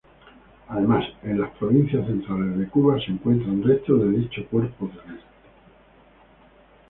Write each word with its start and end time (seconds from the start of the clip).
Además 0.69 1.05
en 1.21 1.39
las 1.41 1.51
provincias 1.59 2.07
centrales 2.07 2.57
de 2.57 2.67
Cuba 2.69 2.97
se 3.05 3.11
encuentran 3.11 3.61
restos 3.61 4.01
de 4.01 4.09
dicho 4.09 4.43
cuerpo 4.49 4.87
celeste. 4.89 5.27